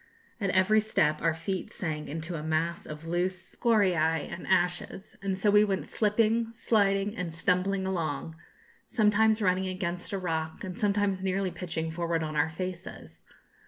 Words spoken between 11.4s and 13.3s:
pitching forward on our faces.